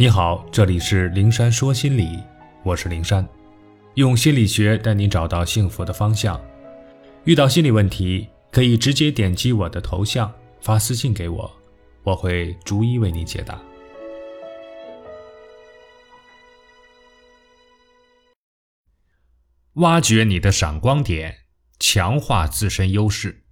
[0.00, 2.22] 你好，这里是灵山说心理，
[2.62, 3.28] 我是灵山，
[3.94, 6.40] 用心理学带你找到幸福的方向。
[7.24, 11.50] 遇到心理问题，可以直接点击我的头像发私信给我，
[12.04, 13.60] 我会逐一为你解答。
[19.72, 21.38] 挖掘你的闪光点，
[21.80, 23.42] 强化自身优势。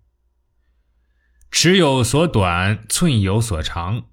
[1.51, 4.05] 尺有所短，寸有所长。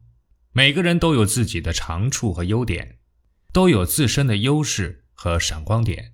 [0.55, 2.99] 每个人都有自己的长处和优点，
[3.52, 6.13] 都有自身的优势和闪光点。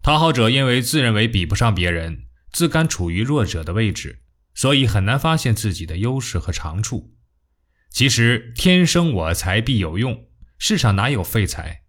[0.00, 4.22] 讨好者因为自认为比不上别人，自甘处于弱者的位置，
[4.54, 7.14] 所以很难发现自己的优势和长处。
[7.90, 11.82] 其实天生我材必有用，世上哪有废材？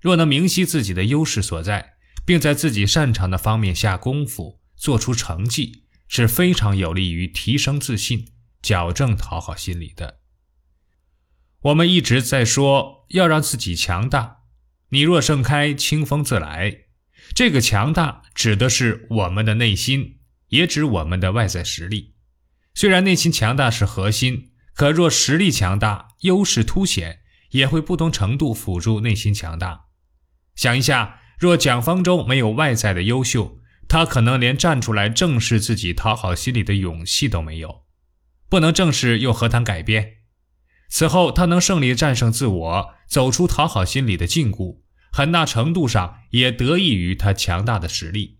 [0.00, 1.94] 若能明晰自己的优势所在，
[2.24, 10.18] 并在自己擅长的方面下功夫，做出成绩，是非常有利于提升自信、矫正讨好心理的。
[11.66, 14.42] 我们一直在说要让自己强大，
[14.90, 16.82] 你若盛开，清风自来。
[17.34, 20.18] 这个强大指的是我们的内心，
[20.50, 22.14] 也指我们的外在实力。
[22.72, 29.86] 虽然内心强大是核心，可若实力强大，优势凸显，也会不同程度辅助内心强大。
[30.54, 37.82] 想一下，若蒋方舟没有外在的优秀，他可能连站出来正视自己讨好心理的勇气都没有。
[38.48, 40.15] 不能正视，又何谈改变？
[40.88, 44.80] 此后，他能胜利战胜自我，走出讨好心理的禁锢，
[45.12, 48.38] 很大程度上也得益于他强大的实力，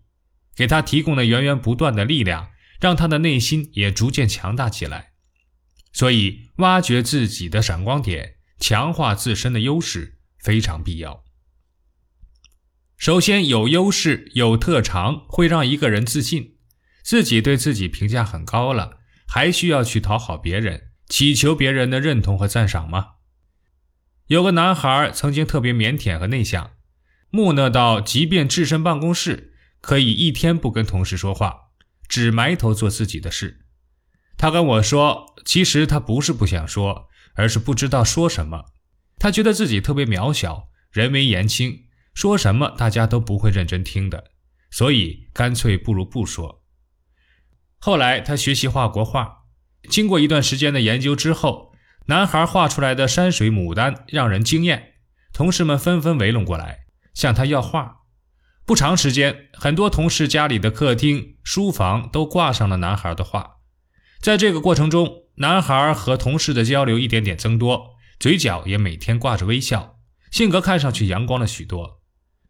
[0.55, 5.11] 给他提供了源源不断的力量，让他的内心也逐渐强大起来。
[5.91, 11.23] 所以，挖掘自己的闪光点，强化自身的优势非常必要。
[12.97, 16.55] 首先，有优势、有特长会让一个人自信，
[17.03, 20.86] 自己对自己评价很高了，还需要去讨好别人。
[21.09, 23.11] 祈求别人的认同和赞赏吗？
[24.27, 26.71] 有个男孩曾经特别腼腆和内向，
[27.29, 31.69] 木讷到即便置身办公室，可以一天不跟同事说话，
[32.09, 33.65] 只埋头做自己的事。
[34.35, 38.65] 他跟我说，其实他不是不想说，而是不知道说什么。
[39.17, 44.31] 他觉得自己特别渺小，人微言轻，说什么大家都不会认真听的，
[44.69, 46.65] 所以干脆不如不说。
[47.79, 49.36] 后来他学习画国画。
[49.89, 51.73] 经过一段时间的研究之后，
[52.07, 54.93] 男孩画出来的山水牡丹让人惊艳，
[55.33, 56.79] 同事们纷纷围拢过来
[57.13, 57.97] 向他要画。
[58.65, 63.57] 不长时间，很多同事家里的客厅、书房都挂上了男孩的画。
[64.19, 69.97] 在这个过程中，男孩和同事的交流一点点增多，嘴角也每天挂着微笑，
[70.31, 72.01] 性格看上去阳光了许多。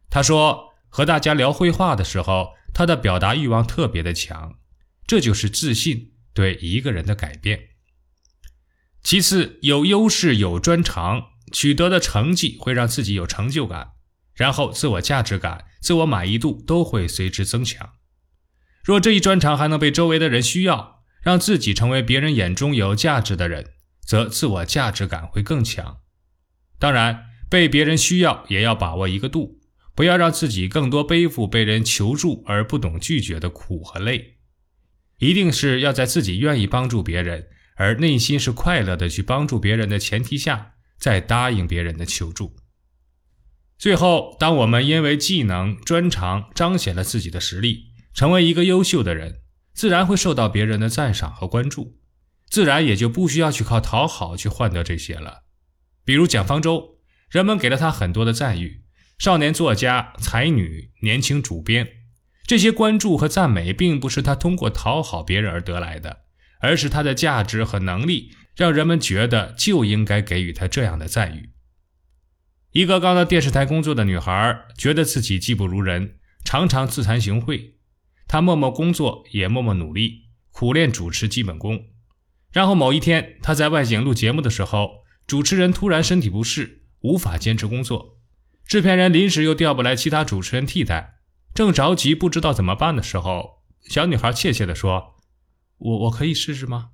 [0.09, 4.55] 他说，和大家聊绘画的时候，他的表达欲望特别的强，
[5.05, 6.13] 这就是自信。
[6.37, 7.69] 对一个人的改变。
[9.01, 13.93] 其次，有优势、有专长，取得的成绩会让自己有成就感，
[14.35, 17.93] 然后自我价值感、自我满意度都会随之增强。
[18.83, 23.71] 若这一专长还能被周围的人需要，让自己成为别人眼中有价值的人，
[24.05, 26.01] 则自我价值感会更强。
[26.77, 29.59] 当然，被别人需要也要把握一个度，
[29.95, 34.36] 不要让自己更多背负被人求助而不懂拒绝的苦和累。
[35.19, 42.55] 一定是要在自己愿意帮助别人，而内心是快乐的去帮助别人的前提下，再答应别人的求助。
[43.77, 49.41] 最后，当我们因为技能专长彰显了自己的实力，成为一个优秀的人，
[49.73, 52.00] 自然会受到别人的赞赏和关注，
[52.50, 55.44] 自然也就不需要去靠讨好去换得这些了。
[56.03, 58.83] 比如蒋方舟，人们给了他很多的赞誉：
[59.19, 61.88] 少年作家、才女、年轻主编。
[62.47, 66.21] 这些关注和赞美，并不是他通过讨好别人而得来的，
[66.61, 71.49] 而是他的价值和能力让人们觉得就应该给予他这样的赞誉。
[72.71, 77.73] 一个刚到电视台工作的女孩，觉得自己技不如人，常常自惭形秽。
[78.29, 81.87] 她默默工作，也默默努力，苦练主持基本功。
[82.53, 88.19] 然后某一天，她在外景录节目的时候，主持人突然身体不适，无法坚持工作，
[88.65, 91.15] 制片人临时又调不来其他主持人替代。
[91.57, 95.15] 正着急不知道怎么办的时候，小女孩怯怯地说
[95.80, 96.89] ：“我我可以试试吗？”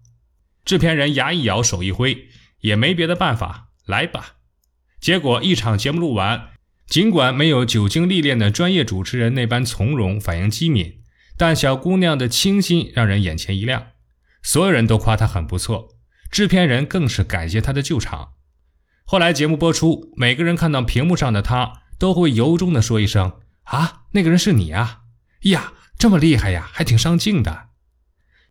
[0.64, 2.30] 制片人牙一咬，手一挥，
[2.62, 4.38] 也没别的办法，来吧。
[5.02, 6.52] 结果一场节目录完，
[6.88, 11.02] 尽管没有久经历练的专业主持人那般从容、反应机敏，
[11.36, 13.88] 但小姑娘的清新让人眼前一亮。
[14.42, 15.90] 所有人都夸她很不错，
[16.32, 18.36] 制片人更是感谢她的救场。
[19.04, 23.34] 后来节目播出，每个人看到屏幕上的她，都会由衷地说一声。
[23.64, 25.02] 啊，那个人是你啊！
[25.44, 27.70] 呀，这么厉害呀，还挺上镜的。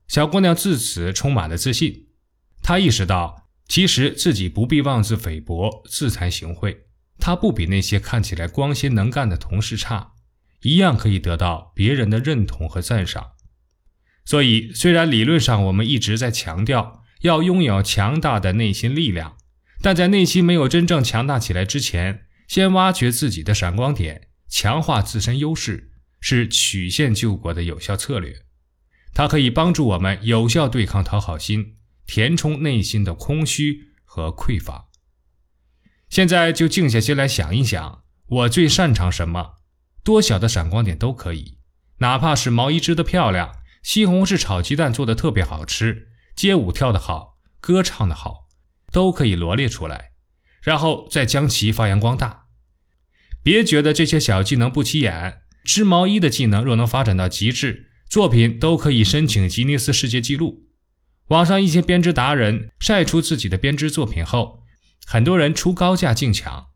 [0.09, 2.09] 小姑娘自此充满了自信。
[2.63, 6.79] 她意识到，其实自己不必妄自菲薄、自惭形秽。
[7.19, 10.13] 她不比那些看起来光鲜能干的同事差，
[10.63, 13.33] 一样可以得到别人的认同和赞赏。
[14.25, 19.37] 所以，虽然理论上我们一直在强调要拥有强大的内心力量，
[19.81, 28.43] 但在内心没有真正强大起来之前，先挖掘自己的闪光点，强化自身优势，是曲线救国的有效策略。
[29.15, 34.91] 它可以帮助我们有效对抗讨好心，填充内心的空虚和匮乏。
[36.11, 39.55] 现在就静下心来想一想，我最擅长什么？
[40.05, 41.57] 多小的闪光点都可以，
[42.01, 48.49] 哪怕是毛衣织得漂亮，西红柿炒鸡蛋做的特别好吃，街舞跳得好，歌唱得好，
[48.93, 50.11] 都可以罗列出来，
[50.61, 52.42] 然后再将其发扬光大。
[53.43, 57.91] 别觉得这些小技能不起眼，织毛衣的技能若能发展到极致。
[58.09, 60.69] 作品都可以申请吉尼斯世界纪录。
[61.29, 64.65] 网上一些编织达人晒出自己的编织作品后，
[65.07, 66.67] 很多人出高价竞抢。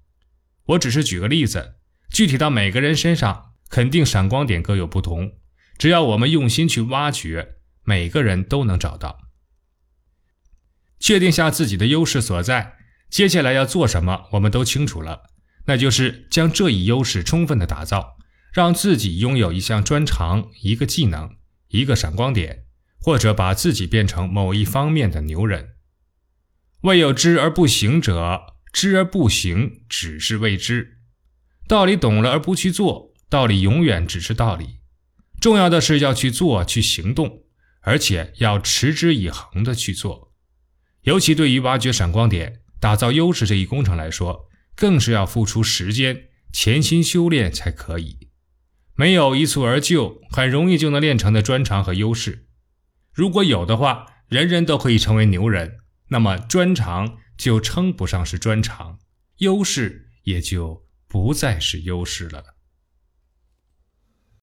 [0.69, 1.75] 我只是举个例子，
[2.11, 5.33] 具体到每个人身上，肯定闪光点各有不同。
[5.77, 9.19] 只要我们用心去挖掘，每个人都能找到。
[10.99, 12.77] 确定下自己的优势所在，
[13.11, 15.25] 接下来要做什么，我们都清楚了，
[15.67, 18.17] 那就是将这一优势充分的打造。
[18.53, 21.37] 让自己拥有一项专长、一个技能、
[21.69, 22.65] 一个闪光点，
[22.99, 25.75] 或者把自己变成某一方面的牛人。
[26.81, 31.01] 未有知而不行者，知而不行，只是未知。
[31.69, 34.79] 道理懂了而不去做，道理永远只是道理。
[35.39, 37.43] 重要的是要去做、去行动，
[37.83, 40.33] 而且要持之以恒的去做。
[41.03, 48.29] 尤其对于挖掘闪光点、打造优势这一工程来说，更是要付出时间、潜心修炼才可以。
[48.95, 52.47] 没有一蹴而就、很容易就能练成的专长和优势，
[53.13, 55.79] 如果有的话，人人都可以成为牛人，
[56.09, 58.99] 那么专长就称不上是专长，
[59.39, 62.56] 优势也就不再是优势了。